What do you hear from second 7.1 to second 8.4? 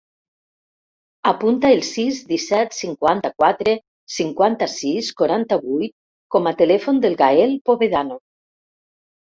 Gaël Povedano.